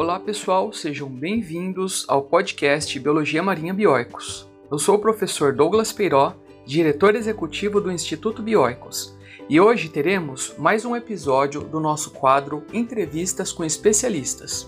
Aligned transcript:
Olá 0.00 0.18
pessoal, 0.18 0.72
sejam 0.72 1.10
bem-vindos 1.10 2.06
ao 2.08 2.22
podcast 2.22 2.98
Biologia 2.98 3.42
Marinha 3.42 3.74
Bioicos. 3.74 4.48
Eu 4.72 4.78
sou 4.78 4.94
o 4.94 4.98
professor 4.98 5.52
Douglas 5.52 5.92
Peiró, 5.92 6.34
diretor 6.64 7.14
executivo 7.14 7.82
do 7.82 7.92
Instituto 7.92 8.42
Bioicos, 8.42 9.14
e 9.46 9.60
hoje 9.60 9.90
teremos 9.90 10.54
mais 10.56 10.86
um 10.86 10.96
episódio 10.96 11.60
do 11.60 11.78
nosso 11.78 12.12
quadro 12.12 12.64
Entrevistas 12.72 13.52
com 13.52 13.62
Especialistas. 13.62 14.66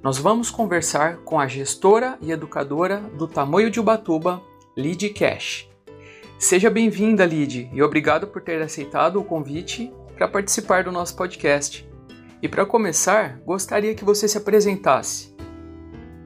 Nós 0.00 0.16
vamos 0.16 0.48
conversar 0.48 1.16
com 1.24 1.40
a 1.40 1.48
gestora 1.48 2.16
e 2.22 2.30
educadora 2.30 3.00
do 3.18 3.26
Tamoio 3.26 3.72
de 3.72 3.80
Ubatuba, 3.80 4.40
Lid 4.76 5.08
Cash. 5.08 5.68
Seja 6.38 6.70
bem-vinda, 6.70 7.26
Lid, 7.26 7.68
e 7.72 7.82
obrigado 7.82 8.28
por 8.28 8.42
ter 8.42 8.62
aceitado 8.62 9.18
o 9.18 9.24
convite 9.24 9.92
para 10.14 10.28
participar 10.28 10.84
do 10.84 10.92
nosso 10.92 11.16
podcast. 11.16 11.87
E 12.40 12.48
para 12.48 12.64
começar, 12.64 13.40
gostaria 13.44 13.96
que 13.96 14.04
você 14.04 14.28
se 14.28 14.38
apresentasse. 14.38 15.34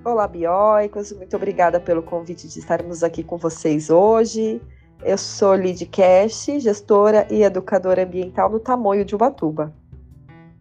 Olá, 0.05 0.29
bioicos, 0.29 1.11
muito 1.13 1.35
obrigada 1.35 1.81
pelo 1.81 2.03
convite 2.03 2.47
de 2.47 2.59
estarmos 2.59 3.03
aqui 3.03 3.25
com 3.25 3.39
vocês 3.39 3.89
hoje. 3.89 4.61
Eu 5.03 5.17
sou 5.17 5.55
Lid 5.55 5.87
Cash, 5.87 6.61
gestora 6.61 7.27
e 7.31 7.43
educadora 7.43 8.05
ambiental 8.05 8.51
no 8.51 8.61
Tamoio 8.61 9.07
de 9.07 9.15
Ubatuba. 9.15 9.73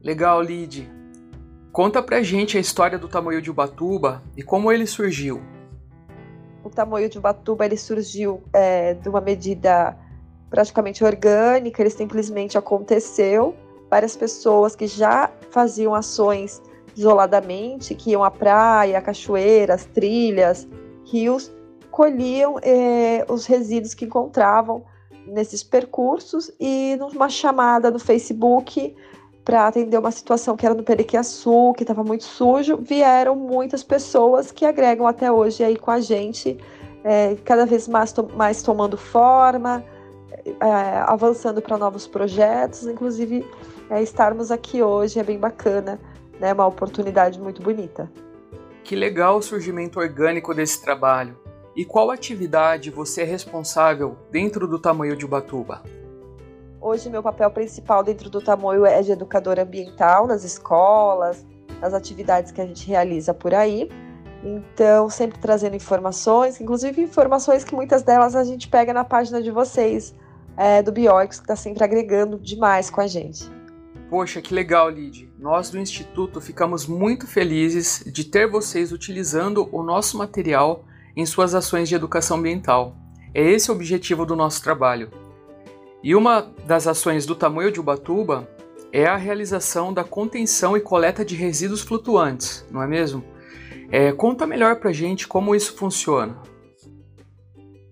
Legal, 0.02 0.42
Lid. 0.42 0.90
Conta 1.74 2.02
pra 2.02 2.24
gente 2.24 2.58
a 2.58 2.62
história 2.62 2.98
do 2.98 3.10
Tamoio 3.10 3.42
de 3.42 3.52
Ubatuba 3.52 4.24
e 4.38 4.42
como 4.42 4.72
ele 4.72 4.88
surgiu. 4.88 5.42
O 6.64 6.70
Tamoio 6.70 7.10
de 7.10 7.18
Ubatuba 7.18 7.66
ele 7.66 7.78
surgiu 7.78 8.42
é, 8.54 8.94
de 8.94 9.10
uma 9.10 9.20
medida 9.20 9.98
praticamente 10.50 11.04
orgânica, 11.04 11.82
ele 11.82 11.90
simplesmente 11.90 12.58
aconteceu 12.58 13.54
várias 13.92 14.16
pessoas 14.16 14.74
que 14.74 14.88
já 14.88 15.30
faziam 15.50 15.94
ações 15.94 16.62
isoladamente, 16.96 17.94
que 17.94 18.12
iam 18.12 18.24
à 18.24 18.32
praia, 18.32 19.02
cachoeiras, 19.02 19.86
trilhas, 19.94 20.66
rios, 21.06 21.52
colhiam 21.92 22.58
eh, 22.64 23.26
os 23.28 23.46
resíduos 23.46 23.94
que 23.94 24.06
encontravam 24.06 24.86
nesses 25.28 25.62
percursos 25.62 26.50
e 26.60 26.96
numa 26.98 27.28
chamada 27.28 27.92
no 27.92 28.00
Facebook 28.00 28.96
para 29.44 29.68
atender 29.68 29.98
uma 29.98 30.12
situação 30.12 30.56
que 30.56 30.66
era 30.66 30.74
no 30.74 30.84
Periquiaçu, 30.84 31.74
que 31.76 31.84
estava 31.84 32.04
muito 32.04 32.24
sujo, 32.24 32.78
vieram 32.78 33.36
muitas 33.36 33.84
pessoas 33.84 34.52
que 34.52 34.66
agregam 34.66 35.06
até 35.06 35.30
hoje 35.32 35.64
aí 35.64 35.76
com 35.76 35.92
a 35.92 36.00
gente, 36.00 36.58
eh, 37.04 37.36
cada 37.44 37.66
vez 37.66 37.88
mais, 37.90 38.14
to 38.14 38.28
mais 38.36 38.62
tomando 38.62 38.96
forma, 38.98 39.84
eh, 40.46 41.04
avançando 41.08 41.62
para 41.62 41.78
novos 41.78 42.08
projetos, 42.08 42.86
inclusive 42.88 43.46
é, 43.92 44.02
estarmos 44.02 44.52
aqui 44.52 44.82
hoje 44.82 45.20
é 45.20 45.24
bem 45.24 45.38
bacana, 45.38 46.00
né? 46.40 46.54
Uma 46.54 46.66
oportunidade 46.66 47.38
muito 47.38 47.62
bonita. 47.62 48.10
Que 48.86 48.96
legal 48.96 49.38
o 49.38 49.42
surgimento 49.42 50.00
orgânico 50.00 50.54
desse 50.54 50.82
trabalho. 50.82 51.38
E 51.76 51.84
qual 51.84 52.10
atividade 52.10 52.90
você 52.90 53.22
é 53.22 53.26
responsável 53.26 54.18
dentro 54.32 54.66
do 54.66 54.80
Tamoio 54.80 55.16
de 55.18 55.26
Ubatuba? 55.26 55.84
Hoje 56.80 57.10
meu 57.10 57.22
papel 57.22 57.52
principal 57.52 58.02
dentro 58.02 58.30
do 58.30 58.42
Tamoio 58.42 58.86
é 58.86 59.02
de 59.02 59.12
educadora 59.12 59.64
ambiental 59.64 60.26
nas 60.26 60.46
escolas, 60.46 61.46
nas 61.82 61.94
atividades 61.94 62.52
que 62.52 62.62
a 62.62 62.66
gente 62.66 62.88
realiza 62.88 63.34
por 63.34 63.54
aí. 63.54 63.90
Então, 64.42 65.10
sempre 65.10 65.38
trazendo 65.38 65.76
informações, 65.76 66.60
inclusive 66.60 67.02
informações 67.02 67.64
que 67.64 67.76
muitas 67.76 68.04
delas 68.04 68.36
a 68.36 68.44
gente 68.44 68.70
pega 68.70 68.94
na 68.94 69.04
página 69.04 69.42
de 69.42 69.52
vocês, 69.52 70.16
é, 70.58 70.82
do 70.82 70.92
Bioix, 70.92 71.38
que 71.38 71.44
está 71.44 71.56
sempre 71.58 71.84
agregando 71.84 72.40
demais 72.40 72.90
com 72.90 73.02
a 73.02 73.08
gente. 73.08 73.61
Poxa, 74.12 74.42
que 74.42 74.54
legal, 74.54 74.90
Lid. 74.90 75.32
Nós 75.40 75.70
do 75.70 75.80
Instituto 75.80 76.42
ficamos 76.42 76.86
muito 76.86 77.26
felizes 77.26 78.04
de 78.06 78.26
ter 78.26 78.46
vocês 78.46 78.92
utilizando 78.92 79.70
o 79.72 79.82
nosso 79.82 80.18
material 80.18 80.84
em 81.16 81.26
suas 81.26 81.56
ações 81.56 81.88
de 81.88 81.96
educação 81.96 82.36
ambiental. 82.36 82.94
É 83.34 83.42
esse 83.42 83.72
o 83.72 83.74
objetivo 83.74 84.26
do 84.26 84.36
nosso 84.36 84.62
trabalho. 84.62 85.10
E 86.04 86.14
uma 86.14 86.42
das 86.68 86.88
ações 86.88 87.26
do 87.26 87.36
Tamoio 87.36 87.72
de 87.72 87.80
Ubatuba 87.80 88.50
é 88.92 89.06
a 89.06 89.16
realização 89.16 89.94
da 89.94 90.04
contenção 90.04 90.76
e 90.76 90.82
coleta 90.82 91.24
de 91.24 91.34
resíduos 91.34 91.80
flutuantes, 91.80 92.68
não 92.70 92.84
é 92.84 92.88
mesmo? 92.88 93.24
É, 93.90 94.12
conta 94.12 94.46
melhor 94.46 94.76
pra 94.82 94.92
gente 94.92 95.26
como 95.26 95.56
isso 95.56 95.78
funciona. 95.78 96.38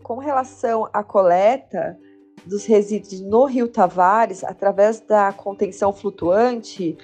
Com 0.04 0.18
relação 0.18 0.90
à 0.92 1.02
coleta, 1.02 1.98
dos 2.46 2.66
resíduos 2.66 3.22
no 3.22 3.46
Rio 3.46 3.68
Tavares, 3.68 4.44
através 4.44 5.00
da 5.00 5.32
contenção 5.34 5.94
flutuante, 5.94 6.98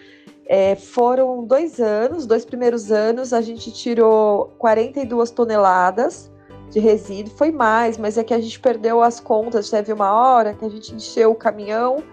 é, 0.47 0.75
foram 0.75 1.43
dois 1.43 1.79
anos, 1.79 2.25
dois 2.25 2.45
primeiros 2.45 2.91
anos, 2.91 3.33
a 3.33 3.41
gente 3.41 3.71
tirou 3.71 4.53
42 4.59 5.31
toneladas 5.31 6.31
de 6.69 6.79
resíduo, 6.79 7.33
foi 7.35 7.51
mais, 7.51 7.97
mas 7.97 8.17
é 8.17 8.23
que 8.23 8.33
a 8.33 8.39
gente 8.39 8.59
perdeu 8.59 9.01
as 9.01 9.19
contas, 9.19 9.69
teve 9.69 9.91
uma 9.91 10.13
hora 10.13 10.53
que 10.53 10.65
a 10.65 10.69
gente 10.69 10.93
encheu 10.93 11.31
o 11.31 11.35
caminhão, 11.35 12.03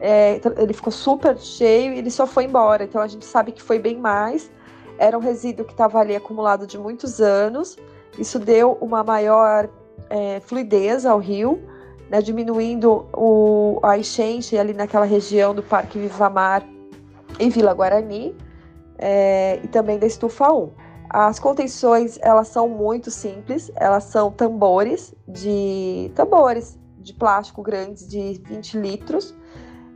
é, 0.00 0.40
ele 0.58 0.72
ficou 0.72 0.92
super 0.92 1.38
cheio 1.38 1.92
e 1.92 1.98
ele 1.98 2.10
só 2.10 2.26
foi 2.26 2.44
embora, 2.44 2.84
então 2.84 3.00
a 3.00 3.06
gente 3.06 3.24
sabe 3.24 3.52
que 3.52 3.62
foi 3.62 3.78
bem 3.78 3.98
mais, 3.98 4.50
era 4.98 5.16
um 5.16 5.20
resíduo 5.20 5.64
que 5.64 5.72
estava 5.72 5.98
ali 5.98 6.14
acumulado 6.14 6.66
de 6.66 6.78
muitos 6.78 7.20
anos, 7.20 7.76
isso 8.18 8.38
deu 8.38 8.78
uma 8.80 9.02
maior 9.02 9.68
é, 10.08 10.40
fluidez 10.40 11.04
ao 11.04 11.18
rio, 11.18 11.62
né, 12.14 12.22
diminuindo 12.22 13.08
o, 13.12 13.80
a 13.82 13.98
enchente 13.98 14.56
ali 14.56 14.72
naquela 14.72 15.04
região 15.04 15.52
do 15.52 15.64
Parque 15.64 15.98
Vivamar 15.98 16.64
em 17.40 17.48
Vila 17.48 17.74
Guarani 17.74 18.36
é, 18.96 19.58
e 19.64 19.66
também 19.66 19.98
da 19.98 20.06
Estufa 20.06 20.52
1. 20.52 20.70
As 21.10 21.40
contenções 21.40 22.16
elas 22.22 22.46
são 22.46 22.68
muito 22.68 23.10
simples, 23.10 23.68
elas 23.74 24.04
são 24.04 24.30
tambores 24.30 25.12
de 25.26 26.12
tambores 26.14 26.78
de 26.98 27.12
plástico 27.14 27.62
grandes 27.62 28.06
de 28.06 28.40
20 28.44 28.78
litros, 28.78 29.34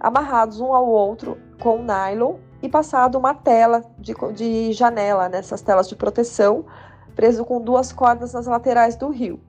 amarrados 0.01 0.61
um 0.61 0.75
ao 0.75 0.89
outro 0.89 1.39
com 1.61 1.81
nylon 1.81 2.35
e 2.61 2.69
passado 2.69 3.17
uma 3.17 3.33
tela 3.33 3.85
de, 3.97 4.13
de 4.35 4.73
janela, 4.73 5.29
nessas 5.29 5.63
telas 5.63 5.89
de 5.89 5.95
proteção, 5.95 6.67
preso 7.15 7.45
com 7.45 7.61
duas 7.61 7.93
cordas 7.93 8.33
nas 8.33 8.49
laterais 8.49 8.97
do 8.97 9.09
rio. 9.09 9.41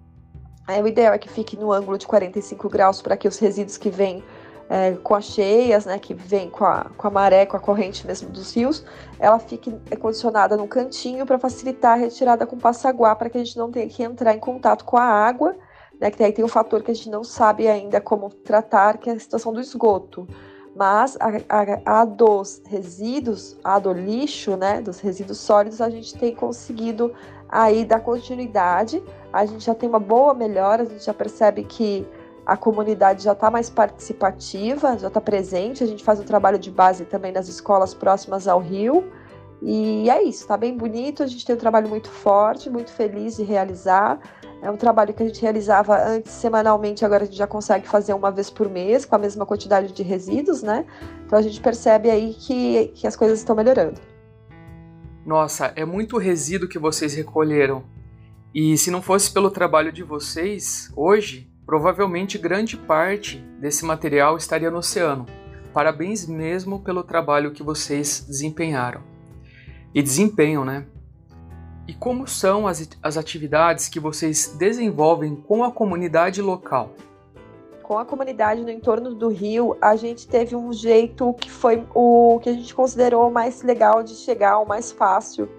É, 0.70 0.84
o 0.84 0.88
ideal 0.88 1.14
é 1.14 1.18
que 1.18 1.28
fique 1.28 1.58
no 1.58 1.74
ângulo 1.74 1.98
de 1.98 2.06
45 2.06 2.70
graus 2.70 3.02
para 3.02 3.18
que 3.18 3.28
os 3.28 3.40
resíduos 3.40 3.76
que 3.76 3.90
vêm 3.90 4.24
é, 4.70 4.92
com 5.02 5.16
as 5.16 5.26
cheias, 5.26 5.86
né, 5.88 5.98
que 5.98 6.14
vêm 6.14 6.48
com 6.48 6.64
a, 6.64 6.92
com 6.96 7.08
a 7.08 7.10
maré, 7.10 7.44
com 7.48 7.58
a 7.58 7.60
corrente 7.60 8.06
mesmo 8.06 8.30
dos 8.30 8.56
rios, 8.56 8.86
ela 9.20 9.40
fique 9.40 9.76
condicionada 10.00 10.56
no 10.56 10.68
cantinho 10.68 11.26
para 11.26 11.40
facilitar 11.40 11.94
a 11.94 11.96
retirada 11.96 12.46
com 12.46 12.56
passaguá, 12.56 13.16
para 13.16 13.32
que 13.32 13.38
a 13.40 13.44
gente 13.44 13.58
não 13.58 13.72
tenha 13.72 13.88
que 13.90 14.04
entrar 14.04 14.36
em 14.36 14.40
contato 14.40 14.86
com 14.86 14.96
a 14.96 15.04
água, 15.04 15.56
né, 16.00 16.12
que 16.12 16.24
aí 16.24 16.32
tem 16.32 16.46
um 16.46 16.50
fator 16.50 16.84
que 16.84 16.92
a 16.92 16.94
gente 16.94 17.10
não 17.10 17.24
sabe 17.24 17.68
ainda 17.68 18.00
como 18.00 18.30
tratar, 18.30 19.00
que 19.00 19.10
é 19.10 19.14
a 19.14 19.20
situação 19.20 19.52
do 19.52 19.60
esgoto. 19.60 20.28
Mas 20.80 21.18
a, 21.20 21.28
a, 21.50 22.02
a 22.02 22.06
dos 22.06 22.62
resíduos, 22.66 23.58
a 23.64 23.78
do 23.78 23.92
lixo, 23.92 24.56
né, 24.56 24.82
dos 24.82 25.00
resíduos 25.02 25.38
sólidos, 25.38 25.82
a 25.82 25.90
gente 25.90 26.18
tem 26.18 26.34
conseguido 26.34 27.14
aí 27.50 27.84
dar 27.84 28.00
continuidade 28.00 29.04
a 29.32 29.46
gente 29.46 29.66
já 29.66 29.76
tem 29.76 29.88
uma 29.88 30.00
boa 30.00 30.34
melhora, 30.34 30.84
a 30.84 30.86
gente 30.86 31.06
já 31.06 31.14
percebe 31.14 31.64
que 31.64 32.06
a 32.46 32.58
comunidade 32.58 33.24
já 33.24 33.34
está 33.34 33.52
mais 33.52 33.70
participativa, 33.70 34.98
já 34.98 35.08
está 35.08 35.22
presente. 35.22 35.84
A 35.84 35.88
gente 35.88 36.04
faz 36.04 36.20
um 36.20 36.24
trabalho 36.24 36.58
de 36.58 36.72
base 36.72 37.06
também 37.06 37.32
nas 37.32 37.48
escolas 37.48 37.94
próximas 37.94 38.48
ao 38.48 38.60
rio. 38.60 39.12
E 39.62 40.10
é 40.10 40.24
isso, 40.24 40.42
está 40.42 40.56
bem 40.56 40.76
bonito. 40.76 41.22
A 41.22 41.28
gente 41.28 41.46
tem 41.46 41.56
um 41.56 41.60
trabalho 41.60 41.90
muito 41.90 42.10
forte, 42.10 42.70
muito 42.70 42.92
feliz 42.92 43.36
de 43.36 43.44
realizar. 43.44 44.20
É 44.62 44.70
um 44.70 44.78
trabalho 44.78 45.14
que 45.14 45.24
a 45.24 45.26
gente 45.26 45.42
realizava 45.42 45.98
antes 46.02 46.32
semanalmente, 46.34 47.06
agora 47.06 47.24
a 47.24 47.26
gente 47.26 47.38
já 47.38 47.48
consegue 47.48 47.88
fazer 47.88 48.14
uma 48.14 48.30
vez 48.30 48.50
por 48.50 48.70
mês, 48.70 49.06
com 49.06 49.16
a 49.16 49.20
mesma 49.20 49.46
quantidade 49.46 49.94
de 49.94 50.04
resíduos, 50.04 50.62
né? 50.62 50.86
Então 51.26 51.40
a 51.40 51.42
gente 51.42 51.62
percebe 51.62 52.10
aí 52.10 52.34
que, 52.34 52.88
que 52.96 53.08
as 53.08 53.16
coisas 53.16 53.40
estão 53.40 53.56
melhorando. 53.56 54.02
Nossa, 55.26 55.72
é 55.76 55.86
muito 55.86 56.18
resíduo 56.18 56.68
que 56.68 56.80
vocês 56.80 57.14
recolheram. 57.14 57.84
E 58.54 58.78
se 58.78 58.90
não 58.90 59.02
fosse 59.02 59.32
pelo 59.32 59.52
trabalho 59.52 59.94
de 59.94 60.04
vocês, 60.04 60.92
hoje, 60.96 61.50
provavelmente 61.66 62.38
grande 62.38 62.76
parte 62.76 63.38
desse 63.60 63.86
material 63.86 64.36
estaria 64.36 64.72
no 64.72 64.80
oceano. 64.80 65.26
Parabéns 65.72 66.28
mesmo 66.28 66.80
pelo 66.80 67.04
trabalho 67.04 67.52
que 67.52 67.62
vocês 67.62 68.26
desempenharam. 68.28 69.19
E 69.94 70.02
desempenham, 70.02 70.64
né? 70.64 70.86
E 71.88 71.94
como 71.94 72.28
são 72.28 72.68
as, 72.68 72.88
as 73.02 73.18
atividades 73.18 73.90
que 73.90 74.00
vocês 74.00 74.56
desenvolvem 74.60 75.36
com 75.36 75.64
a 75.64 75.72
comunidade 75.72 76.42
local? 76.42 76.92
Com 77.82 77.98
a 77.98 78.06
comunidade 78.06 78.62
no 78.62 78.70
entorno 78.70 79.16
do 79.16 79.30
rio, 79.30 79.76
a 79.82 79.96
gente 79.96 80.28
teve 80.28 80.56
um 80.56 80.72
jeito 80.72 81.34
que 81.34 81.50
foi 81.50 81.84
o 81.96 82.40
que 82.44 82.50
a 82.50 82.54
gente 82.54 82.76
considerou 82.76 83.32
mais 83.32 83.64
legal 83.64 84.04
de 84.04 84.14
chegar, 84.14 84.60
o 84.60 84.68
mais 84.68 84.92
fácil 84.92 85.50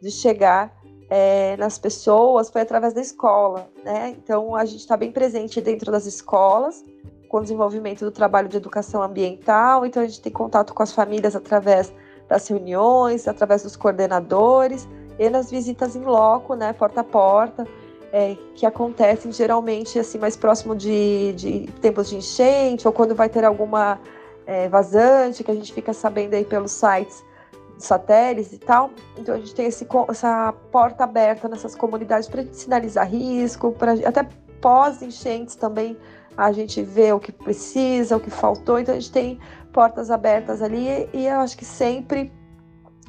de 0.00 0.10
chegar 0.10 0.74
é, 1.10 1.56
nas 1.58 1.78
pessoas 1.78 2.48
foi 2.48 2.62
através 2.62 2.94
da 2.94 3.00
escola, 3.02 3.68
né? 3.84 4.16
Então 4.16 4.56
a 4.56 4.64
gente 4.64 4.80
está 4.80 4.96
bem 4.96 5.12
presente 5.12 5.60
dentro 5.60 5.92
das 5.92 6.06
escolas, 6.06 6.82
com 7.28 7.38
o 7.38 7.42
desenvolvimento 7.42 8.04
do 8.04 8.10
trabalho 8.10 8.48
de 8.48 8.56
educação 8.56 9.02
ambiental, 9.02 9.84
então 9.84 10.02
a 10.02 10.06
gente 10.06 10.22
tem 10.22 10.32
contato 10.32 10.72
com 10.72 10.82
as 10.82 10.92
famílias 10.92 11.36
através 11.36 11.92
das 12.34 12.48
reuniões, 12.48 13.28
através 13.28 13.62
dos 13.62 13.76
coordenadores 13.76 14.88
e 15.18 15.30
nas 15.30 15.50
visitas 15.50 15.94
em 15.94 16.02
loco, 16.02 16.54
né, 16.54 16.72
porta 16.72 17.00
a 17.00 17.04
porta, 17.04 17.64
é, 18.12 18.36
que 18.56 18.66
acontecem 18.66 19.30
geralmente 19.30 19.98
assim 19.98 20.18
mais 20.18 20.36
próximo 20.36 20.74
de, 20.74 21.32
de, 21.34 21.66
tempos 21.80 22.08
de 22.08 22.16
enchente 22.16 22.86
ou 22.88 22.92
quando 22.92 23.14
vai 23.14 23.28
ter 23.28 23.44
alguma 23.44 24.00
é, 24.46 24.68
vazante, 24.68 25.44
que 25.44 25.50
a 25.50 25.54
gente 25.54 25.72
fica 25.72 25.92
sabendo 25.92 26.34
aí 26.34 26.44
pelos 26.44 26.72
sites 26.72 27.24
satélites 27.78 28.52
e 28.52 28.58
tal. 28.58 28.90
Então 29.16 29.34
a 29.34 29.38
gente 29.38 29.54
tem 29.54 29.66
esse, 29.66 29.86
essa 30.08 30.52
porta 30.72 31.04
aberta 31.04 31.48
nessas 31.48 31.76
comunidades 31.76 32.28
para 32.28 32.44
sinalizar 32.52 33.08
risco, 33.08 33.72
para 33.72 33.92
até 33.92 34.28
pós-enchentes 34.60 35.54
também 35.54 35.96
a 36.36 36.52
gente 36.52 36.82
vê 36.82 37.12
o 37.12 37.20
que 37.20 37.32
precisa, 37.32 38.16
o 38.16 38.20
que 38.20 38.30
faltou. 38.30 38.78
Então 38.78 38.94
a 38.94 38.98
gente 38.98 39.12
tem 39.12 39.38
portas 39.72 40.10
abertas 40.10 40.62
ali 40.62 41.08
e 41.12 41.26
eu 41.26 41.40
acho 41.40 41.56
que 41.56 41.64
sempre 41.64 42.32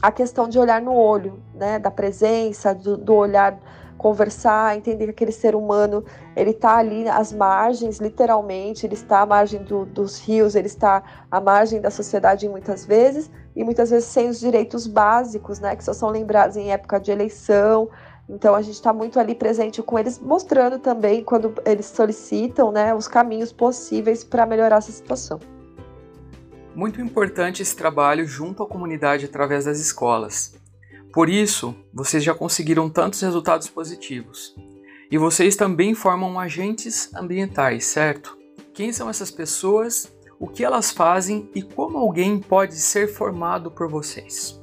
a 0.01 0.11
questão 0.11 0.47
de 0.47 0.59
olhar 0.59 0.81
no 0.81 0.93
olho, 0.93 1.41
né, 1.53 1.79
da 1.79 1.89
presença, 1.89 2.73
do, 2.73 2.97
do 2.97 3.13
olhar 3.13 3.59
conversar, 3.97 4.77
entender 4.77 5.05
que 5.05 5.11
aquele 5.11 5.31
ser 5.31 5.55
humano 5.55 6.03
ele 6.35 6.51
está 6.51 6.77
ali 6.77 7.07
às 7.07 7.31
margens, 7.31 7.99
literalmente, 7.99 8.85
ele 8.85 8.93
está 8.93 9.21
à 9.21 9.25
margem 9.25 9.63
do, 9.63 9.85
dos 9.85 10.19
rios, 10.19 10.53
ele 10.53 10.67
está 10.67 11.01
à 11.31 11.39
margem 11.39 11.79
da 11.81 11.89
sociedade 11.89 12.47
muitas 12.47 12.85
vezes 12.85 13.31
e 13.55 13.63
muitas 13.63 13.89
vezes 13.89 14.05
sem 14.05 14.29
os 14.29 14.39
direitos 14.39 14.85
básicos, 14.85 15.59
né, 15.59 15.75
que 15.75 15.83
só 15.83 15.93
são 15.93 16.09
lembrados 16.09 16.57
em 16.57 16.71
época 16.71 16.99
de 16.99 17.11
eleição. 17.11 17.89
Então 18.27 18.55
a 18.55 18.61
gente 18.61 18.75
está 18.75 18.91
muito 18.91 19.19
ali 19.19 19.35
presente 19.35 19.81
com 19.83 19.99
eles, 19.99 20.19
mostrando 20.19 20.79
também 20.79 21.23
quando 21.23 21.53
eles 21.65 21.85
solicitam, 21.85 22.71
né, 22.71 22.93
os 22.93 23.07
caminhos 23.07 23.51
possíveis 23.51 24.23
para 24.23 24.45
melhorar 24.45 24.77
essa 24.77 24.91
situação. 24.91 25.39
Muito 26.73 26.99
importante 26.99 27.61
esse 27.61 27.75
trabalho 27.75 28.27
junto 28.27 28.63
à 28.63 28.67
comunidade 28.67 29.25
através 29.25 29.65
das 29.65 29.79
escolas. 29.79 30.55
Por 31.13 31.29
isso, 31.29 31.73
vocês 31.93 32.23
já 32.23 32.33
conseguiram 32.33 32.89
tantos 32.89 33.21
resultados 33.21 33.69
positivos. 33.69 34.53
E 35.09 35.17
vocês 35.17 35.55
também 35.55 35.93
formam 35.93 36.37
agentes 36.37 37.13
ambientais, 37.15 37.85
certo? 37.85 38.37
Quem 38.73 38.91
são 38.91 39.09
essas 39.09 39.31
pessoas, 39.31 40.11
o 40.37 40.47
que 40.47 40.65
elas 40.65 40.91
fazem 40.91 41.49
e 41.55 41.61
como 41.61 41.97
alguém 41.97 42.39
pode 42.39 42.75
ser 42.75 43.07
formado 43.07 43.71
por 43.71 43.87
vocês? 43.87 44.61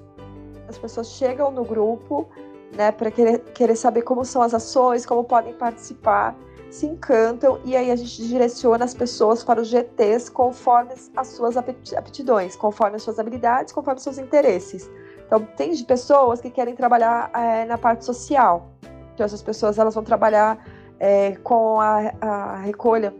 As 0.68 0.76
pessoas 0.76 1.12
chegam 1.12 1.50
no 1.50 1.64
grupo 1.64 2.28
né, 2.76 2.90
para 2.92 3.10
querer, 3.10 3.38
querer 3.54 3.76
saber 3.76 4.02
como 4.02 4.24
são 4.24 4.42
as 4.42 4.54
ações, 4.54 5.04
como 5.06 5.24
podem 5.24 5.52
participar 5.54 6.36
se 6.72 6.86
encantam 6.86 7.60
e 7.66 7.76
aí 7.76 7.90
a 7.90 7.96
gente 7.96 8.26
direciona 8.26 8.82
as 8.86 8.94
pessoas 8.94 9.44
para 9.44 9.60
os 9.60 9.68
GTs 9.68 10.30
conforme 10.30 10.94
as 11.14 11.28
suas 11.28 11.54
aptidões, 11.58 12.56
conforme 12.56 12.96
as 12.96 13.02
suas 13.02 13.18
habilidades, 13.18 13.74
conforme 13.74 13.98
os 13.98 14.02
seus 14.02 14.16
interesses. 14.16 14.90
Então, 15.26 15.46
tem 15.54 15.76
pessoas 15.84 16.40
que 16.40 16.50
querem 16.50 16.74
trabalhar 16.74 17.30
é, 17.34 17.66
na 17.66 17.76
parte 17.76 18.06
social. 18.06 18.72
Então, 19.12 19.24
essas 19.24 19.42
pessoas 19.42 19.78
elas 19.78 19.94
vão 19.94 20.02
trabalhar 20.02 20.64
é, 20.98 21.36
com 21.42 21.78
a, 21.78 22.10
a, 22.22 22.56
recolha, 22.56 23.14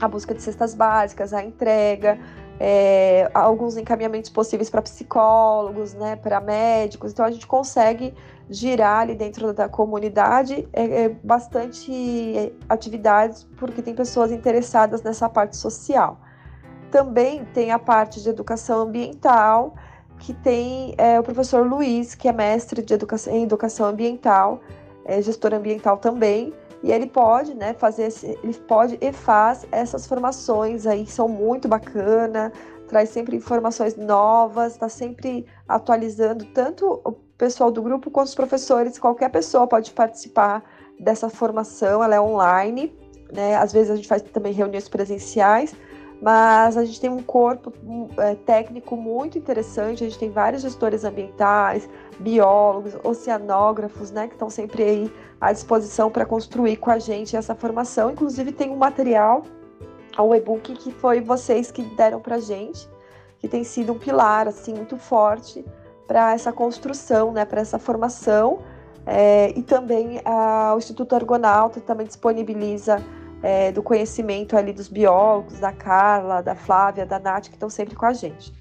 a 0.00 0.06
busca 0.06 0.32
de 0.32 0.40
cestas 0.40 0.72
básicas, 0.72 1.32
a 1.34 1.42
entrega, 1.42 2.18
é, 2.58 3.30
alguns 3.34 3.76
encaminhamentos 3.76 4.30
possíveis 4.30 4.70
para 4.70 4.80
psicólogos, 4.82 5.94
né, 5.94 6.16
para 6.16 6.40
médicos. 6.40 7.12
Então, 7.12 7.24
a 7.24 7.30
gente 7.30 7.46
consegue 7.46 8.14
girar 8.48 9.00
ali 9.00 9.14
dentro 9.14 9.52
da 9.52 9.68
comunidade 9.68 10.68
é, 10.72 11.04
é 11.04 11.08
bastante 11.08 12.52
atividades, 12.68 13.44
porque 13.56 13.82
tem 13.82 13.94
pessoas 13.94 14.30
interessadas 14.30 15.02
nessa 15.02 15.28
parte 15.28 15.56
social. 15.56 16.20
Também 16.90 17.44
tem 17.46 17.70
a 17.70 17.78
parte 17.78 18.22
de 18.22 18.28
educação 18.28 18.82
ambiental, 18.82 19.74
que 20.18 20.32
tem 20.32 20.94
é, 20.96 21.18
o 21.18 21.22
professor 21.22 21.66
Luiz, 21.66 22.14
que 22.14 22.28
é 22.28 22.32
mestre 22.32 22.82
de 22.82 22.94
educação, 22.94 23.34
em 23.34 23.42
educação 23.42 23.86
ambiental, 23.86 24.60
é 25.04 25.20
gestor 25.20 25.52
ambiental 25.52 25.98
também, 25.98 26.52
e 26.84 26.92
ele 26.92 27.06
pode, 27.06 27.54
né, 27.54 27.72
fazer, 27.72 28.08
esse, 28.08 28.38
ele 28.42 28.52
pode 28.52 28.98
e 29.00 29.10
faz 29.10 29.66
essas 29.72 30.06
formações 30.06 30.86
aí, 30.86 31.06
que 31.06 31.12
são 31.12 31.26
muito 31.26 31.66
bacana, 31.66 32.52
traz 32.86 33.08
sempre 33.08 33.34
informações 33.34 33.96
novas, 33.96 34.74
está 34.74 34.86
sempre 34.86 35.46
atualizando 35.66 36.44
tanto 36.44 37.00
o 37.02 37.12
pessoal 37.38 37.72
do 37.72 37.80
grupo 37.80 38.10
quanto 38.10 38.26
os 38.26 38.34
professores, 38.34 38.98
qualquer 38.98 39.30
pessoa 39.30 39.66
pode 39.66 39.92
participar 39.92 40.62
dessa 41.00 41.30
formação, 41.30 42.04
ela 42.04 42.16
é 42.16 42.20
online, 42.20 42.94
né? 43.32 43.56
Às 43.56 43.72
vezes 43.72 43.90
a 43.90 43.96
gente 43.96 44.06
faz 44.06 44.20
também 44.20 44.52
reuniões 44.52 44.86
presenciais, 44.86 45.74
mas 46.24 46.78
a 46.78 46.86
gente 46.86 46.98
tem 46.98 47.10
um 47.10 47.22
corpo 47.22 47.70
é, 48.16 48.34
técnico 48.34 48.96
muito 48.96 49.36
interessante, 49.36 50.02
a 50.02 50.06
gente 50.06 50.18
tem 50.18 50.30
vários 50.30 50.62
gestores 50.62 51.04
ambientais, 51.04 51.86
biólogos, 52.18 52.96
oceanógrafos, 53.04 54.10
né, 54.10 54.26
que 54.26 54.32
estão 54.32 54.48
sempre 54.48 54.82
aí 54.82 55.12
à 55.38 55.52
disposição 55.52 56.10
para 56.10 56.24
construir 56.24 56.78
com 56.78 56.90
a 56.90 56.98
gente 56.98 57.36
essa 57.36 57.54
formação. 57.54 58.10
Inclusive 58.10 58.52
tem 58.52 58.70
um 58.70 58.76
material, 58.76 59.42
um 60.18 60.34
e-book 60.34 60.72
que 60.76 60.90
foi 60.92 61.20
vocês 61.20 61.70
que 61.70 61.82
deram 61.82 62.20
para 62.20 62.36
a 62.36 62.40
gente, 62.40 62.88
que 63.38 63.46
tem 63.46 63.62
sido 63.62 63.92
um 63.92 63.98
pilar 63.98 64.48
assim 64.48 64.72
muito 64.72 64.96
forte 64.96 65.62
para 66.06 66.32
essa 66.32 66.50
construção, 66.54 67.32
né, 67.32 67.44
para 67.44 67.60
essa 67.60 67.78
formação. 67.78 68.60
É, 69.04 69.52
e 69.54 69.62
também 69.62 70.22
a, 70.24 70.72
o 70.74 70.78
Instituto 70.78 71.14
Argonauta 71.14 71.82
também 71.82 72.06
disponibiliza 72.06 73.04
é, 73.44 73.70
do 73.70 73.82
conhecimento 73.82 74.56
ali 74.56 74.72
dos 74.72 74.88
biólogos, 74.88 75.60
da 75.60 75.70
Carla, 75.70 76.42
da 76.42 76.54
Flávia, 76.54 77.04
da 77.04 77.18
Nath, 77.18 77.48
que 77.48 77.54
estão 77.54 77.68
sempre 77.68 77.94
com 77.94 78.06
a 78.06 78.12
gente. 78.14 78.54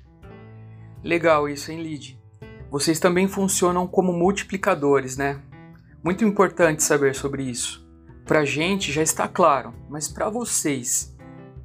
Legal 1.02 1.48
isso, 1.48 1.72
hein, 1.72 1.82
Lid? 1.82 2.22
Vocês 2.70 3.00
também 3.00 3.26
funcionam 3.26 3.88
como 3.88 4.12
multiplicadores, 4.12 5.16
né? 5.16 5.40
Muito 6.04 6.26
importante 6.26 6.84
saber 6.84 7.16
sobre 7.16 7.44
isso. 7.44 7.88
Pra 8.26 8.44
gente 8.44 8.92
já 8.92 9.02
está 9.02 9.26
claro, 9.26 9.74
mas 9.90 10.10
para 10.10 10.30
vocês, 10.30 11.16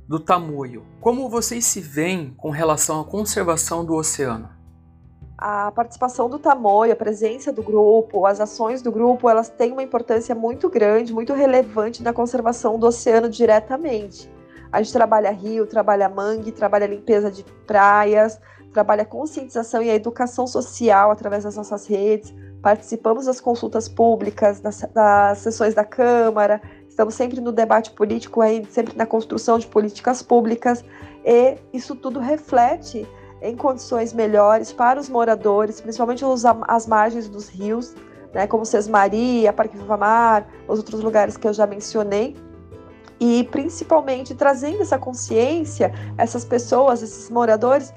do 0.06 0.20
tamanho, 0.20 0.87
como 1.00 1.29
vocês 1.29 1.67
se 1.67 1.81
veem 1.81 2.32
com 2.37 2.50
relação 2.50 3.00
à 3.00 3.05
conservação 3.05 3.85
do 3.85 3.94
oceano? 3.94 4.49
A 5.38 5.70
participação 5.70 6.29
do 6.29 6.37
Tamoio, 6.37 6.93
a 6.93 6.96
presença 6.96 7.52
do 7.52 7.62
grupo, 7.62 8.26
as 8.26 8.40
ações 8.40 8.82
do 8.82 8.90
grupo, 8.90 9.31
elas 9.31 9.49
têm 9.49 9.70
uma 9.70 9.85
importância 9.85 10.35
muito 10.35 10.69
grande, 10.69 11.14
muito 11.14 11.32
relevante 11.32 12.02
na 12.02 12.12
conservação 12.12 12.76
do 12.76 12.88
oceano 12.88 13.29
diretamente. 13.29 14.29
A 14.73 14.82
gente 14.82 14.93
trabalha 14.93 15.31
rio, 15.31 15.64
trabalha 15.64 16.08
mangue, 16.08 16.50
trabalha 16.50 16.87
limpeza 16.87 17.31
de 17.31 17.44
praias, 17.67 18.40
trabalha 18.73 19.05
conscientização 19.05 19.81
e 19.81 19.88
a 19.88 19.94
educação 19.94 20.44
social 20.44 21.12
através 21.12 21.44
das 21.44 21.56
nossas 21.56 21.86
redes, 21.86 22.34
participamos 22.60 23.27
das 23.27 23.41
consultas 23.41 23.89
públicas, 23.89 24.58
das, 24.58 24.81
das 24.93 25.39
sessões 25.39 25.72
da 25.72 25.84
Câmara, 25.84 26.60
estamos 26.89 27.15
sempre 27.15 27.41
no 27.41 27.53
debate 27.53 27.93
político, 27.93 28.41
sempre 28.69 28.96
na 28.96 29.06
construção 29.06 29.56
de 29.56 29.69
políticas 29.69 30.20
públicas, 30.20 30.84
e 31.24 31.56
isso 31.72 31.94
tudo 31.94 32.19
reflete 32.19 33.06
em 33.40 33.56
condições 33.56 34.12
melhores 34.12 34.72
para 34.72 34.98
os 34.98 35.08
moradores, 35.08 35.80
principalmente 35.80 36.24
as 36.66 36.86
margens 36.86 37.28
dos 37.28 37.48
rios, 37.48 37.94
né, 38.32 38.46
como 38.46 38.64
Sesmaria, 38.64 39.52
Parque 39.52 39.76
Vivamar, 39.76 40.46
os 40.66 40.78
outros 40.78 41.00
lugares 41.02 41.36
que 41.36 41.46
eu 41.46 41.52
já 41.52 41.66
mencionei, 41.66 42.36
e 43.20 43.44
principalmente 43.44 44.34
trazendo 44.34 44.82
essa 44.82 44.98
consciência, 44.98 45.92
essas 46.16 46.44
pessoas, 46.44 47.02
esses 47.02 47.30
moradores, 47.30 47.92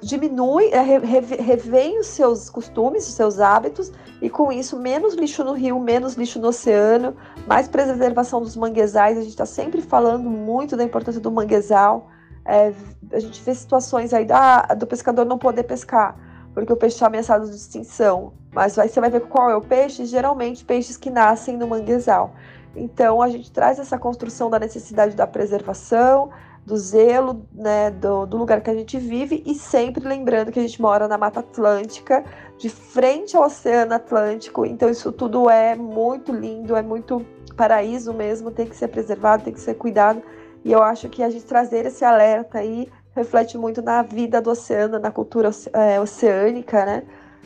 diminuem, 0.00 0.72
é, 0.72 0.82
revêem 0.82 1.98
os 1.98 2.06
seus 2.06 2.50
costumes, 2.50 3.06
os 3.08 3.14
seus 3.14 3.40
hábitos, 3.40 3.92
e 4.20 4.28
com 4.28 4.52
isso, 4.52 4.78
menos 4.78 5.14
lixo 5.14 5.44
no 5.44 5.52
rio, 5.52 5.78
menos 5.78 6.14
lixo 6.14 6.40
no 6.40 6.48
oceano, 6.48 7.16
mais 7.46 7.68
preservação 7.68 8.40
dos 8.40 8.56
manguezais. 8.56 9.16
A 9.18 9.20
gente 9.20 9.30
está 9.30 9.46
sempre 9.46 9.80
falando 9.80 10.28
muito 10.28 10.76
da 10.76 10.84
importância 10.84 11.20
do 11.20 11.30
manguezal, 11.30 12.08
é, 12.46 12.72
a 13.12 13.18
gente 13.18 13.42
vê 13.42 13.54
situações 13.54 14.14
aí 14.14 14.24
da, 14.24 14.62
do 14.74 14.86
pescador 14.86 15.24
não 15.24 15.38
poder 15.38 15.64
pescar, 15.64 16.16
porque 16.54 16.72
o 16.72 16.76
peixe 16.76 16.96
está 16.96 17.06
ameaçado 17.06 17.48
de 17.48 17.56
extinção. 17.56 18.32
Mas 18.52 18.78
aí 18.78 18.88
você 18.88 19.00
vai 19.00 19.10
ver 19.10 19.20
qual 19.22 19.50
é 19.50 19.56
o 19.56 19.60
peixe, 19.60 20.06
geralmente 20.06 20.64
peixes 20.64 20.96
que 20.96 21.10
nascem 21.10 21.56
no 21.56 21.66
manguezal. 21.66 22.34
Então 22.74 23.20
a 23.20 23.28
gente 23.28 23.50
traz 23.50 23.78
essa 23.78 23.98
construção 23.98 24.48
da 24.48 24.58
necessidade 24.58 25.16
da 25.16 25.26
preservação, 25.26 26.30
do 26.64 26.76
zelo, 26.76 27.46
né, 27.52 27.90
do, 27.90 28.26
do, 28.26 28.36
lugar 28.36 28.60
que 28.60 28.68
a 28.68 28.74
gente 28.74 28.98
vive 28.98 29.42
e 29.46 29.54
sempre 29.54 30.06
lembrando 30.06 30.50
que 30.50 30.58
a 30.58 30.62
gente 30.62 30.82
mora 30.82 31.06
na 31.06 31.16
Mata 31.16 31.38
Atlântica, 31.40 32.24
de 32.58 32.68
frente 32.68 33.36
ao 33.36 33.44
Oceano 33.44 33.94
Atlântico. 33.94 34.66
Então 34.66 34.90
isso 34.90 35.12
tudo 35.12 35.48
é 35.48 35.76
muito 35.76 36.32
lindo, 36.32 36.74
é 36.74 36.82
muito 36.82 37.24
paraíso 37.56 38.12
mesmo, 38.12 38.50
tem 38.50 38.66
que 38.66 38.76
ser 38.76 38.88
preservado, 38.88 39.44
tem 39.44 39.52
que 39.52 39.60
ser 39.60 39.74
cuidado. 39.74 40.20
E 40.66 40.72
eu 40.72 40.82
acho 40.82 41.08
que 41.08 41.22
a 41.22 41.30
gente 41.30 41.44
trazer 41.44 41.86
esse 41.86 42.04
alerta 42.04 42.58
aí 42.58 42.88
reflete 43.14 43.56
muito 43.56 43.80
na 43.80 44.02
vida 44.02 44.42
do 44.42 44.50
oceano, 44.50 44.98
na 44.98 45.12
cultura 45.12 45.48
é, 45.72 46.00
oceânica, 46.00 46.84
né? 46.84 47.04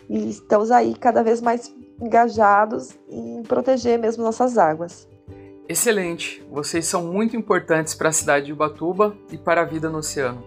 E 0.08 0.30
estamos 0.30 0.70
aí 0.70 0.94
cada 0.94 1.22
vez 1.22 1.42
mais 1.42 1.70
engajados 2.00 2.98
em 3.10 3.42
proteger 3.42 3.98
mesmo 3.98 4.24
nossas 4.24 4.56
águas. 4.56 5.06
Excelente! 5.68 6.42
Vocês 6.50 6.86
são 6.86 7.02
muito 7.02 7.36
importantes 7.36 7.94
para 7.94 8.08
a 8.08 8.12
cidade 8.12 8.46
de 8.46 8.54
Ubatuba 8.54 9.14
e 9.30 9.36
para 9.36 9.60
a 9.60 9.64
vida 9.66 9.90
no 9.90 9.98
oceano. 9.98 10.42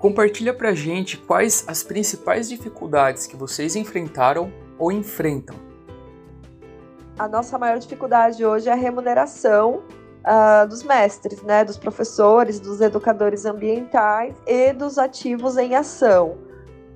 compartilha 0.00 0.52
pra 0.52 0.74
gente 0.74 1.16
quais 1.16 1.64
as 1.68 1.84
principais 1.84 2.48
dificuldades 2.48 3.28
que 3.28 3.36
vocês 3.36 3.76
enfrentaram 3.76 4.52
ou 4.80 4.90
enfrentam. 4.90 5.54
A 7.16 7.28
nossa 7.28 7.56
maior 7.56 7.78
dificuldade 7.78 8.44
hoje 8.44 8.68
é 8.68 8.72
a 8.72 8.74
remuneração 8.74 9.84
uh, 10.24 10.68
dos 10.68 10.82
mestres, 10.82 11.42
né, 11.42 11.64
dos 11.64 11.76
professores, 11.76 12.60
dos 12.60 12.80
educadores 12.80 13.44
ambientais 13.44 14.34
e 14.46 14.72
dos 14.72 14.98
ativos 14.98 15.56
em 15.56 15.74
ação. 15.74 16.38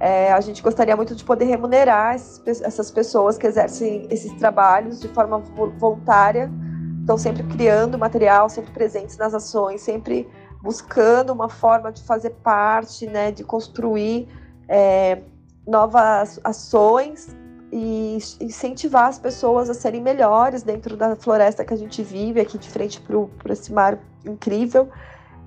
É, 0.01 0.33
a 0.33 0.41
gente 0.41 0.63
gostaria 0.63 0.97
muito 0.97 1.15
de 1.15 1.25
poder 1.25 1.45
remunerar 1.45 2.17
esses, 2.17 2.61
essas 2.61 2.91
pessoas 2.91 3.39
que 3.39 3.47
exercem 3.47 4.07
esses 4.11 4.33
trabalhos 4.35 5.01
de 5.01 5.09
forma 5.09 5.39
voluntária, 5.39 6.51
estão 7.01 7.17
sempre 7.17 7.43
criando 7.45 7.99
material, 7.99 8.49
sempre 8.49 8.73
presentes 8.73 9.17
nas 9.17 9.35
ações, 9.35 9.83
sempre 9.83 10.29
buscando 10.63 11.33
uma 11.33 11.49
forma 11.49 11.93
de 11.93 12.03
fazer 12.03 12.31
parte, 12.43 13.07
né, 13.07 13.31
de 13.31 13.45
construir 13.45 14.27
é, 14.69 15.21
novas 15.67 16.41
ações 16.43 17.29
e 17.77 18.19
incentivar 18.41 19.07
as 19.07 19.19
pessoas 19.19 19.69
a 19.69 19.75
serem 19.75 20.01
melhores 20.01 20.63
dentro 20.63 20.97
da 20.97 21.17
floresta 21.17 21.65
que 21.65 21.75
a 21.75 21.77
gente 21.77 22.05
vive 22.05 22.41
aqui 22.41 22.57
de 22.57 22.71
frente 22.71 23.03
para 23.43 23.53
esse 23.53 23.73
mar 23.73 23.99
incrível. 24.25 24.89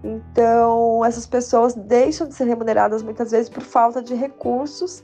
Então, 0.03 1.05
essas 1.05 1.25
pessoas 1.25 1.73
deixam 1.73 2.27
de 2.27 2.35
ser 2.35 2.43
remuneradas 2.43 3.01
muitas 3.01 3.31
vezes 3.31 3.47
por 3.47 3.63
falta 3.63 4.01
de 4.01 4.13
recursos 4.13 5.01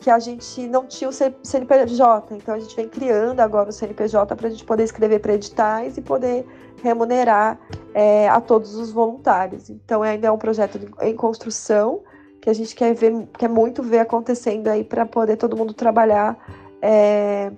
que 0.00 0.10
a 0.10 0.18
gente 0.18 0.68
não 0.68 0.84
tinha 0.84 1.08
o 1.08 1.12
CNPJ. 1.12 2.36
Então, 2.36 2.54
a 2.54 2.60
gente 2.60 2.76
vem 2.76 2.90
criando 2.90 3.40
agora 3.40 3.70
o 3.70 3.72
CNPJ 3.72 4.36
para 4.36 4.46
a 4.46 4.50
gente 4.50 4.64
poder 4.66 4.84
escrever 4.84 5.20
para 5.20 5.32
editais 5.32 5.96
e 5.96 6.02
poder 6.02 6.46
remunerar 6.82 7.58
é, 7.94 8.28
a 8.28 8.38
todos 8.38 8.74
os 8.74 8.92
voluntários. 8.92 9.70
Então, 9.70 10.02
ainda 10.02 10.26
é 10.26 10.30
um 10.30 10.36
projeto 10.36 10.78
em 11.00 11.16
construção 11.16 12.02
que 12.38 12.50
a 12.50 12.52
gente 12.52 12.76
quer 12.76 12.94
ver, 12.94 13.26
quer 13.38 13.48
muito 13.48 13.82
ver 13.82 14.00
acontecendo 14.00 14.68
aí 14.68 14.84
para 14.84 15.06
poder 15.06 15.36
todo 15.36 15.56
mundo 15.56 15.72
trabalhar 15.72 16.36
é, 16.82 17.50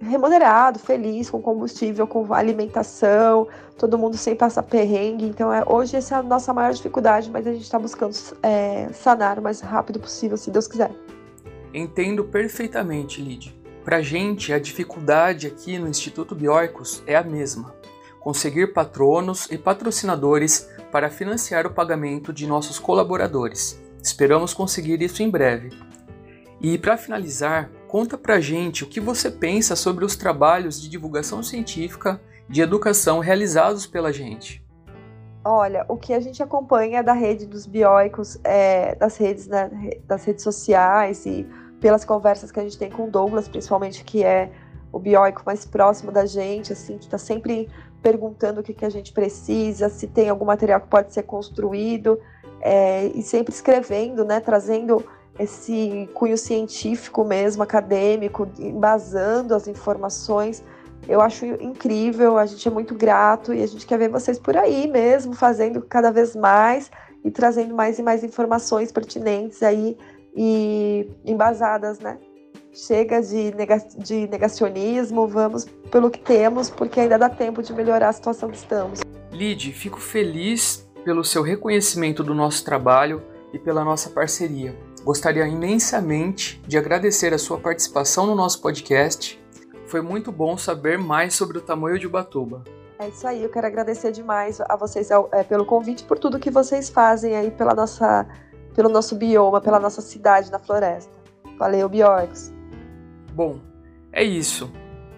remunerado, 0.00 0.78
feliz, 0.78 1.30
com 1.30 1.40
combustível, 1.40 2.06
com 2.06 2.32
alimentação, 2.32 3.48
todo 3.78 3.98
mundo 3.98 4.16
sem 4.16 4.34
passar 4.34 4.62
perrengue. 4.62 5.26
Então, 5.26 5.52
é, 5.52 5.62
hoje 5.66 5.96
essa 5.96 6.16
é 6.16 6.18
a 6.18 6.22
nossa 6.22 6.52
maior 6.52 6.72
dificuldade, 6.72 7.30
mas 7.30 7.46
a 7.46 7.52
gente 7.52 7.62
está 7.62 7.78
buscando 7.78 8.16
é, 8.42 8.88
sanar 8.92 9.38
o 9.38 9.42
mais 9.42 9.60
rápido 9.60 9.98
possível, 10.00 10.36
se 10.36 10.50
Deus 10.50 10.66
quiser. 10.66 10.90
Entendo 11.72 12.24
perfeitamente, 12.24 13.20
Lid. 13.20 13.54
Para 13.84 14.02
gente, 14.02 14.52
a 14.52 14.58
dificuldade 14.58 15.46
aqui 15.46 15.78
no 15.78 15.88
Instituto 15.88 16.34
Bioicos 16.34 17.02
é 17.06 17.14
a 17.14 17.22
mesma: 17.22 17.74
conseguir 18.18 18.72
patronos 18.72 19.46
e 19.50 19.56
patrocinadores 19.56 20.68
para 20.90 21.10
financiar 21.10 21.66
o 21.66 21.70
pagamento 21.72 22.32
de 22.32 22.46
nossos 22.46 22.78
colaboradores. 22.78 23.80
Esperamos 24.02 24.54
conseguir 24.54 25.02
isso 25.02 25.22
em 25.22 25.30
breve. 25.30 25.70
E 26.60 26.78
para 26.78 26.96
finalizar, 26.96 27.70
Conta 27.88 28.18
pra 28.18 28.40
gente 28.40 28.82
o 28.82 28.86
que 28.86 29.00
você 29.00 29.30
pensa 29.30 29.76
sobre 29.76 30.04
os 30.04 30.16
trabalhos 30.16 30.80
de 30.80 30.88
divulgação 30.88 31.42
científica 31.42 32.20
de 32.48 32.60
educação 32.60 33.20
realizados 33.20 33.86
pela 33.86 34.12
gente. 34.12 34.64
Olha, 35.44 35.84
o 35.88 35.96
que 35.96 36.12
a 36.12 36.18
gente 36.18 36.42
acompanha 36.42 37.02
da 37.02 37.12
rede 37.12 37.46
dos 37.46 37.66
bioicos, 37.66 38.38
é, 38.42 38.96
das 38.96 39.16
redes, 39.16 39.46
né, 39.46 39.70
das 40.04 40.24
redes 40.24 40.42
sociais 40.42 41.24
e 41.24 41.46
pelas 41.80 42.04
conversas 42.04 42.50
que 42.50 42.58
a 42.58 42.62
gente 42.62 42.76
tem 42.76 42.90
com 42.90 43.06
o 43.06 43.10
Douglas, 43.10 43.48
principalmente, 43.48 44.02
que 44.02 44.24
é 44.24 44.50
o 44.92 44.98
bioico 44.98 45.42
mais 45.46 45.64
próximo 45.64 46.10
da 46.10 46.26
gente, 46.26 46.72
assim, 46.72 46.98
que 46.98 47.04
está 47.04 47.18
sempre 47.18 47.68
perguntando 48.02 48.60
o 48.60 48.62
que, 48.62 48.74
que 48.74 48.84
a 48.84 48.90
gente 48.90 49.12
precisa, 49.12 49.88
se 49.88 50.08
tem 50.08 50.28
algum 50.28 50.44
material 50.44 50.80
que 50.80 50.88
pode 50.88 51.12
ser 51.12 51.22
construído, 51.22 52.18
é, 52.60 53.06
e 53.14 53.22
sempre 53.22 53.52
escrevendo, 53.52 54.24
né, 54.24 54.40
trazendo 54.40 55.04
esse 55.38 56.08
cunho 56.14 56.36
científico 56.36 57.24
mesmo, 57.24 57.62
acadêmico, 57.62 58.48
embasando 58.58 59.54
as 59.54 59.68
informações. 59.68 60.62
Eu 61.08 61.20
acho 61.20 61.44
incrível, 61.44 62.38
a 62.38 62.46
gente 62.46 62.66
é 62.66 62.70
muito 62.70 62.94
grato 62.94 63.54
e 63.54 63.62
a 63.62 63.66
gente 63.66 63.86
quer 63.86 63.98
ver 63.98 64.08
vocês 64.08 64.38
por 64.38 64.56
aí 64.56 64.88
mesmo, 64.88 65.34
fazendo 65.34 65.82
cada 65.82 66.10
vez 66.10 66.34
mais 66.34 66.90
e 67.24 67.30
trazendo 67.30 67.74
mais 67.74 67.98
e 67.98 68.02
mais 68.02 68.24
informações 68.24 68.90
pertinentes 68.90 69.62
aí 69.62 69.96
e 70.34 71.08
embasadas, 71.24 71.98
né? 71.98 72.18
Chega 72.72 73.22
de, 73.22 73.54
nega 73.54 73.78
de 73.96 74.28
negacionismo, 74.28 75.26
vamos 75.26 75.64
pelo 75.90 76.10
que 76.10 76.18
temos, 76.18 76.68
porque 76.68 77.00
ainda 77.00 77.18
dá 77.18 77.28
tempo 77.28 77.62
de 77.62 77.72
melhorar 77.72 78.08
a 78.08 78.12
situação 78.12 78.50
que 78.50 78.56
estamos. 78.56 79.00
Lid, 79.32 79.72
fico 79.72 79.98
feliz 79.98 80.86
pelo 81.04 81.24
seu 81.24 81.42
reconhecimento 81.42 82.22
do 82.22 82.34
nosso 82.34 82.64
trabalho 82.64 83.22
e 83.52 83.58
pela 83.58 83.84
nossa 83.84 84.10
parceria. 84.10 84.74
Gostaria 85.06 85.46
imensamente 85.46 86.60
de 86.66 86.76
agradecer 86.76 87.32
a 87.32 87.38
sua 87.38 87.60
participação 87.60 88.26
no 88.26 88.34
nosso 88.34 88.60
podcast. 88.60 89.40
Foi 89.86 90.02
muito 90.02 90.32
bom 90.32 90.58
saber 90.58 90.98
mais 90.98 91.32
sobre 91.32 91.58
o 91.58 91.60
tamanho 91.60 91.96
de 91.96 92.08
Ubatuba. 92.08 92.64
É 92.98 93.06
isso 93.06 93.24
aí, 93.24 93.40
eu 93.40 93.48
quero 93.48 93.68
agradecer 93.68 94.10
demais 94.10 94.60
a 94.60 94.74
vocês 94.74 95.08
é, 95.32 95.44
pelo 95.44 95.64
convite, 95.64 96.02
por 96.02 96.18
tudo 96.18 96.40
que 96.40 96.50
vocês 96.50 96.90
fazem 96.90 97.36
aí 97.36 97.52
pela 97.52 97.72
nossa, 97.72 98.26
pelo 98.74 98.88
nosso 98.88 99.14
bioma, 99.14 99.60
pela 99.60 99.78
nossa 99.78 100.02
cidade 100.02 100.50
na 100.50 100.58
floresta. 100.58 101.12
Valeu, 101.56 101.88
Bioicos. 101.88 102.50
Bom, 103.32 103.60
é 104.10 104.24
isso. 104.24 104.72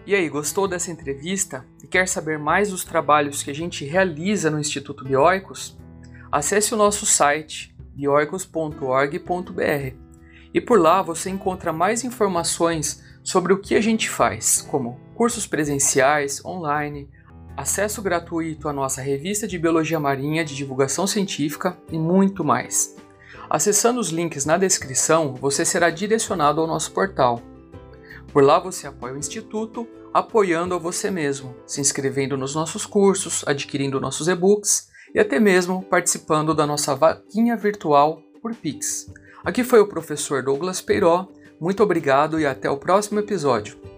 E 0.04 0.14
aí, 0.14 0.28
gostou 0.28 0.68
dessa 0.68 0.90
entrevista 0.90 1.64
e 1.83 1.87
quer 1.87 2.07
saber 2.07 2.38
mais 2.38 2.73
dos 2.73 2.85
trabalhos 2.85 3.42
que 3.42 3.50
a 3.50 3.54
gente 3.54 3.87
realiza 3.87 4.50
no 4.50 4.61
Instituto 4.61 5.02
Bioicos? 5.02 5.78
Acesse 6.30 6.75
o 6.75 6.76
nosso 6.76 7.07
site 7.07 7.75
bioicos.org.br. 7.98 9.96
E 10.54 10.60
por 10.60 10.80
lá 10.80 11.02
você 11.02 11.28
encontra 11.28 11.72
mais 11.72 12.04
informações 12.04 13.02
sobre 13.24 13.52
o 13.52 13.58
que 13.58 13.74
a 13.74 13.80
gente 13.80 14.08
faz, 14.08 14.62
como 14.62 15.00
cursos 15.14 15.46
presenciais, 15.46 16.42
online, 16.44 17.10
acesso 17.56 18.00
gratuito 18.00 18.68
à 18.68 18.72
nossa 18.72 19.02
revista 19.02 19.48
de 19.48 19.58
Biologia 19.58 19.98
Marinha 19.98 20.44
de 20.44 20.54
divulgação 20.54 21.06
científica 21.06 21.76
e 21.90 21.98
muito 21.98 22.44
mais. 22.44 22.96
Acessando 23.50 23.98
os 23.98 24.10
links 24.10 24.44
na 24.44 24.56
descrição, 24.56 25.34
você 25.34 25.64
será 25.64 25.90
direcionado 25.90 26.60
ao 26.60 26.66
nosso 26.66 26.92
portal. 26.92 27.42
Por 28.32 28.44
lá 28.44 28.60
você 28.60 28.86
apoia 28.86 29.14
o 29.14 29.18
Instituto, 29.18 29.88
apoiando 30.14 30.74
a 30.74 30.78
você 30.78 31.10
mesmo, 31.10 31.54
se 31.66 31.80
inscrevendo 31.80 32.36
nos 32.36 32.54
nossos 32.54 32.86
cursos, 32.86 33.42
adquirindo 33.46 34.00
nossos 34.00 34.28
e-books 34.28 34.88
e 35.14 35.18
até 35.18 35.40
mesmo 35.40 35.82
participando 35.82 36.54
da 36.54 36.66
nossa 36.66 36.94
vaquinha 36.94 37.56
virtual 37.56 38.22
por 38.40 38.54
Pix. 38.54 39.10
Aqui 39.44 39.64
foi 39.64 39.80
o 39.80 39.88
professor 39.88 40.42
Douglas 40.42 40.80
Peiró, 40.80 41.28
muito 41.60 41.82
obrigado 41.82 42.38
e 42.38 42.46
até 42.46 42.70
o 42.70 42.76
próximo 42.76 43.18
episódio. 43.20 43.97